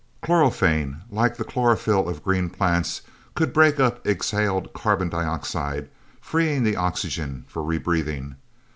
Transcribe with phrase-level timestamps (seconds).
[0.23, 3.03] Chlorophane, like the chlorophyl of green plants,
[3.35, 5.89] could break up exhaled carbon dioxide,
[6.19, 8.35] freeing the oxygen for re breathing.